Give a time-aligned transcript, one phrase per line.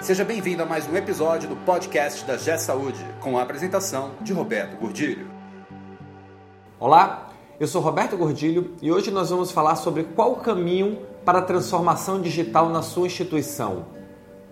[0.00, 4.32] Seja bem-vindo a mais um episódio do podcast da G Saúde, com a apresentação de
[4.32, 5.28] Roberto Gordilho.
[6.78, 11.40] Olá, eu sou Roberto Gordilho e hoje nós vamos falar sobre qual o caminho para
[11.40, 13.86] a transformação digital na sua instituição.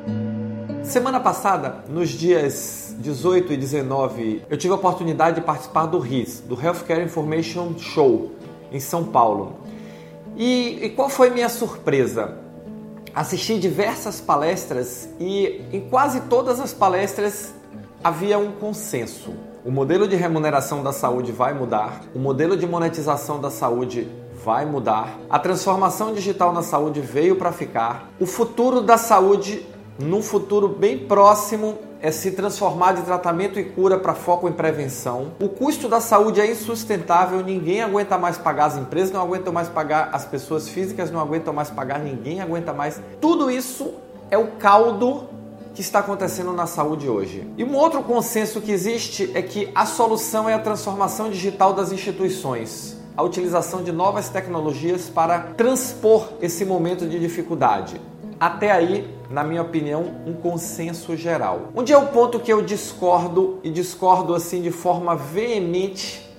[0.84, 6.42] Semana passada, nos dias 18 e 19, eu tive a oportunidade de participar do RIS,
[6.42, 8.34] do Healthcare Information Show,
[8.72, 9.56] em São Paulo.
[10.36, 12.38] E, e qual foi minha surpresa?
[13.16, 17.54] Assisti diversas palestras e em quase todas as palestras
[18.04, 19.34] havia um consenso
[19.66, 24.10] o modelo de remuneração da saúde vai mudar, o modelo de monetização da saúde
[24.44, 29.66] vai mudar, a transformação digital na saúde veio para ficar, o futuro da saúde,
[30.00, 35.32] num futuro bem próximo, é se transformar de tratamento e cura para foco em prevenção.
[35.40, 39.70] O custo da saúde é insustentável, ninguém aguenta mais pagar, as empresas não aguentam mais
[39.70, 43.00] pagar, as pessoas físicas não aguentam mais pagar, ninguém aguenta mais.
[43.22, 43.94] Tudo isso
[44.30, 45.30] é o caldo
[45.74, 47.48] que está acontecendo na saúde hoje.
[47.58, 51.92] E um outro consenso que existe é que a solução é a transformação digital das
[51.94, 58.00] instituições, a utilização de novas tecnologias para transpor esse momento de dificuldade.
[58.40, 61.70] Até aí, na minha opinião, um consenso geral.
[61.76, 66.30] Onde é o ponto que eu discordo e discordo assim de forma veemente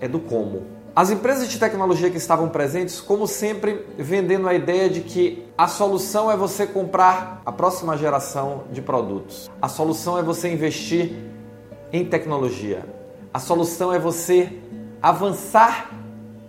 [0.00, 0.78] é do como.
[0.94, 5.68] As empresas de tecnologia que estavam presentes, como sempre, vendendo a ideia de que a
[5.68, 9.48] solução é você comprar a próxima geração de produtos.
[9.62, 11.12] A solução é você investir
[11.92, 12.84] em tecnologia.
[13.32, 14.52] A solução é você
[15.00, 15.90] avançar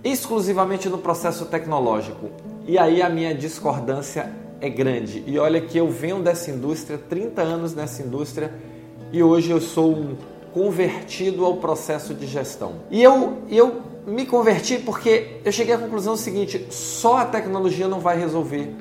[0.04, 2.32] exclusivamente no processo tecnológico.
[2.66, 5.24] E aí a minha discordância é grande.
[5.26, 8.54] E olha que eu venho dessa indústria, 30 anos nessa indústria,
[9.12, 10.16] e hoje eu sou um
[10.54, 12.76] convertido ao processo de gestão.
[12.90, 18.00] E eu, eu me converti porque eu cheguei à conclusão seguinte: só a tecnologia não
[18.00, 18.74] vai resolver.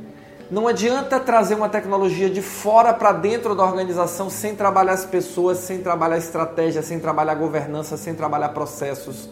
[0.50, 5.58] Não adianta trazer uma tecnologia de fora para dentro da organização sem trabalhar as pessoas,
[5.58, 9.28] sem trabalhar estratégia, sem trabalhar governança, sem trabalhar processos.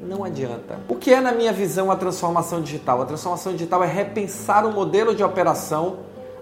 [0.00, 0.78] Não adianta.
[0.88, 3.02] O que é, na minha visão, a transformação digital?
[3.02, 5.98] A transformação digital é repensar o modelo de operação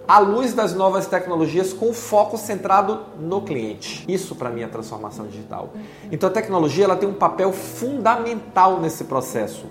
[0.07, 4.05] à luz das novas tecnologias com foco centrado no cliente.
[4.09, 5.71] Isso para mim é transformação digital.
[6.11, 9.67] Então a tecnologia ela tem um papel fundamental nesse processo,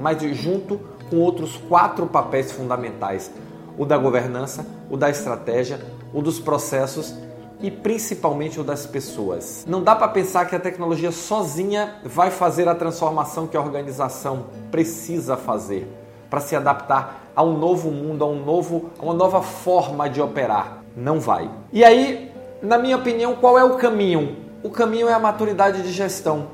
[0.00, 3.30] mas junto com outros quatro papéis fundamentais:
[3.78, 5.80] o da governança, o da estratégia,
[6.12, 7.14] o dos processos
[7.60, 9.64] e principalmente o das pessoas.
[9.66, 14.46] Não dá para pensar que a tecnologia sozinha vai fazer a transformação que a organização
[14.70, 15.88] precisa fazer
[16.28, 20.20] para se adaptar a um novo mundo, a, um novo, a uma nova forma de
[20.20, 20.82] operar.
[20.96, 21.50] Não vai.
[21.72, 24.36] E aí, na minha opinião, qual é o caminho?
[24.62, 26.48] O caminho é a maturidade de gestão.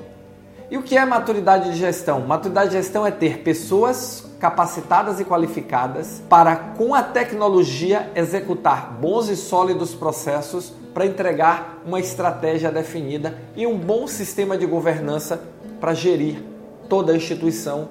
[0.73, 2.23] E o que é maturidade de gestão?
[2.23, 9.29] Maturidade de gestão é ter pessoas capacitadas e qualificadas para, com a tecnologia, executar bons
[9.29, 15.43] e sólidos processos para entregar uma estratégia definida e um bom sistema de governança
[15.79, 16.43] para gerir
[16.89, 17.91] toda a instituição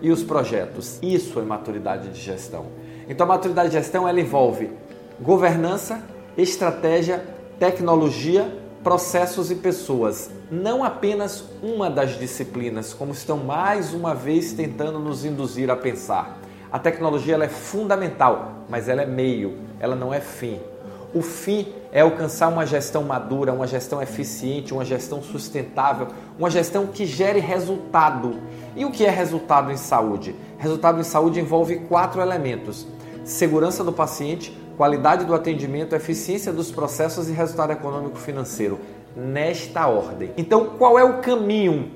[0.00, 1.00] e os projetos.
[1.02, 2.66] Isso é maturidade de gestão.
[3.08, 4.70] Então a maturidade de gestão ela envolve
[5.20, 6.00] governança,
[6.38, 7.26] estratégia,
[7.58, 10.30] tecnologia, processos e pessoas.
[10.50, 16.38] Não apenas uma das disciplinas, como estão mais uma vez tentando nos induzir a pensar.
[16.70, 20.58] A tecnologia ela é fundamental, mas ela é meio, ela não é fim.
[21.14, 26.86] O fim é alcançar uma gestão madura, uma gestão eficiente, uma gestão sustentável, uma gestão
[26.86, 28.40] que gere resultado.
[28.74, 30.34] E o que é resultado em saúde?
[30.56, 32.86] Resultado em saúde envolve quatro elementos:
[33.24, 38.78] segurança do paciente, qualidade do atendimento, eficiência dos processos e resultado econômico financeiro.
[39.14, 40.32] Nesta ordem.
[40.36, 41.92] Então, qual é o caminho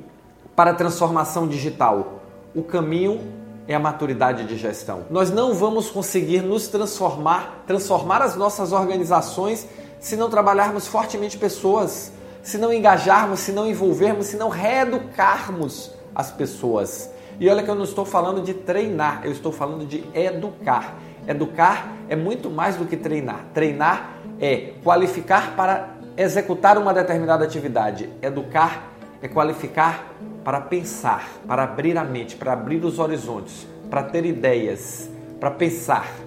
[0.55, 2.21] para a transformação digital?
[2.55, 3.21] O caminho
[3.69, 5.05] é a maturidade de gestão.
[5.11, 9.67] Nós não vamos conseguir nos transformar, transformar as nossas organizações
[9.99, 12.13] se não trabalharmos fortemente pessoas,
[12.43, 17.11] se não engajarmos, se não envolvermos, se não reeducarmos as pessoas.
[17.41, 20.97] E olha que eu não estou falando de treinar, eu estou falando de educar.
[21.27, 23.45] Educar é muito mais do que treinar.
[23.53, 28.09] Treinar é qualificar para executar uma determinada atividade.
[28.23, 30.07] Educar é qualificar
[30.45, 36.26] para pensar, para abrir a mente, para abrir os horizontes, para ter ideias, para pensar.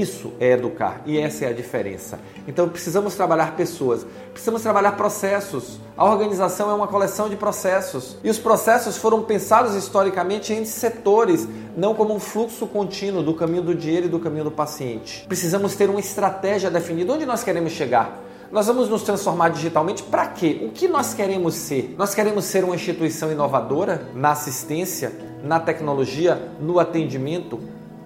[0.00, 2.18] Isso é educar e essa é a diferença.
[2.48, 5.78] Então precisamos trabalhar pessoas, precisamos trabalhar processos.
[5.96, 11.46] A organização é uma coleção de processos e os processos foram pensados historicamente em setores,
[11.76, 15.24] não como um fluxo contínuo do caminho do dinheiro e do caminho do paciente.
[15.28, 18.20] Precisamos ter uma estratégia definida onde nós queremos chegar.
[18.50, 20.60] Nós vamos nos transformar digitalmente para quê?
[20.64, 21.94] O que nós queremos ser?
[21.96, 25.12] Nós queremos ser uma instituição inovadora na assistência,
[25.42, 27.60] na tecnologia, no atendimento,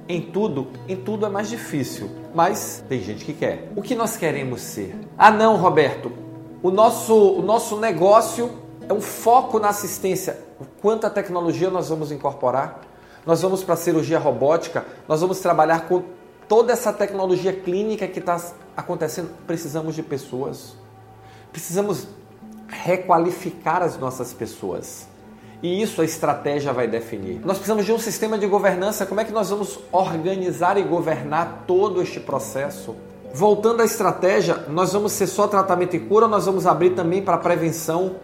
[0.09, 3.71] em tudo, em tudo é mais difícil, mas tem gente que quer.
[3.77, 4.99] O que nós queremos ser?
[5.19, 6.11] Ah, não, Roberto,
[6.63, 8.51] o nosso, o nosso negócio
[8.89, 10.39] é um foco na assistência.
[10.81, 12.81] Quanta tecnologia nós vamos incorporar?
[13.27, 16.03] Nós vamos para a cirurgia robótica, nós vamos trabalhar com
[16.49, 18.41] toda essa tecnologia clínica que está
[18.75, 19.31] acontecendo.
[19.47, 20.75] Precisamos de pessoas,
[21.53, 22.09] precisamos
[22.67, 25.07] requalificar as nossas pessoas.
[25.63, 27.41] E isso a estratégia vai definir.
[27.45, 29.05] Nós precisamos de um sistema de governança.
[29.05, 32.95] Como é que nós vamos organizar e governar todo este processo?
[33.35, 37.37] Voltando à estratégia, nós vamos ser só tratamento e cura nós vamos abrir também para
[37.37, 38.17] prevenção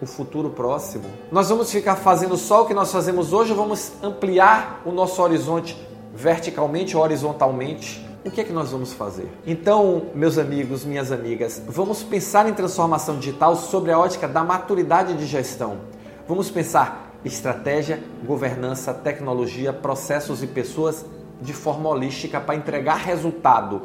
[0.00, 1.04] o futuro próximo?
[1.30, 5.76] Nós vamos ficar fazendo só o que nós fazemos hoje vamos ampliar o nosso horizonte
[6.12, 8.04] verticalmente ou horizontalmente?
[8.24, 9.28] O que é que nós vamos fazer?
[9.46, 15.14] Então, meus amigos, minhas amigas, vamos pensar em transformação digital sobre a ótica da maturidade
[15.14, 15.78] de gestão.
[16.26, 21.04] Vamos pensar estratégia, governança, tecnologia, processos e pessoas
[21.40, 23.82] de forma holística para entregar resultado,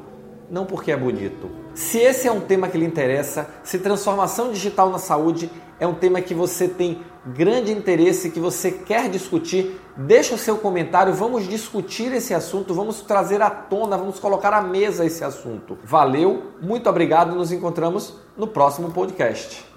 [0.49, 1.49] não porque é bonito.
[1.73, 5.49] Se esse é um tema que lhe interessa, se transformação digital na saúde
[5.79, 10.57] é um tema que você tem grande interesse, que você quer discutir, deixa o seu
[10.57, 15.77] comentário, vamos discutir esse assunto, vamos trazer à tona, vamos colocar à mesa esse assunto.
[15.83, 19.76] Valeu, muito obrigado, nos encontramos no próximo podcast.